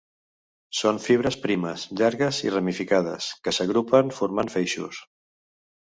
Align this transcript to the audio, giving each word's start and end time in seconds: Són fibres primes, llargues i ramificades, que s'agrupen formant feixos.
Són 0.77 1.01
fibres 1.07 1.37
primes, 1.43 1.83
llargues 2.01 2.39
i 2.47 2.53
ramificades, 2.55 3.31
que 3.45 3.57
s'agrupen 3.59 4.11
formant 4.21 4.55
feixos. 4.57 5.03